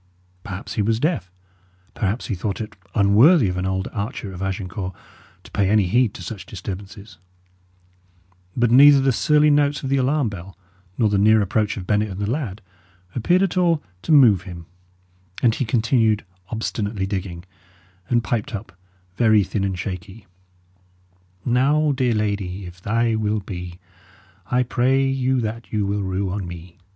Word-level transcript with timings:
Perhaps 0.43 0.73
he 0.73 0.81
was 0.81 0.99
deaf; 0.99 1.31
perhaps 1.93 2.25
he 2.25 2.33
thought 2.33 2.59
it 2.59 2.75
unworthy 2.95 3.47
of 3.49 3.55
an 3.55 3.67
old 3.67 3.87
archer 3.93 4.33
of 4.33 4.41
Agincourt 4.41 4.95
to 5.43 5.51
pay 5.51 5.69
any 5.69 5.85
heed 5.85 6.11
to 6.15 6.23
such 6.23 6.47
disturbances; 6.47 7.19
but 8.57 8.71
neither 8.71 8.99
the 8.99 9.11
surly 9.11 9.51
notes 9.51 9.83
of 9.83 9.89
the 9.89 9.97
alarm 9.97 10.27
bell, 10.27 10.57
nor 10.97 11.07
the 11.07 11.19
near 11.19 11.39
approach 11.39 11.77
of 11.77 11.85
Bennet 11.85 12.09
and 12.09 12.19
the 12.19 12.27
lad, 12.27 12.63
appeared 13.13 13.43
at 13.43 13.57
all 13.57 13.83
to 14.01 14.11
move 14.11 14.41
him; 14.41 14.65
and 15.43 15.53
he 15.53 15.65
continued 15.65 16.25
obstinately 16.49 17.05
digging, 17.05 17.43
and 18.09 18.23
piped 18.23 18.55
up, 18.55 18.71
very 19.17 19.43
thin 19.43 19.63
and 19.63 19.77
shaky: 19.77 20.25
"Now, 21.45 21.91
dear 21.91 22.15
lady, 22.15 22.65
if 22.65 22.81
thy 22.81 23.13
will 23.13 23.39
be, 23.41 23.77
I 24.49 24.63
pray 24.63 25.05
you 25.07 25.41
that 25.41 25.71
you 25.71 25.85
will 25.85 26.01
rue 26.01 26.31
on 26.31 26.47
me." 26.47 26.79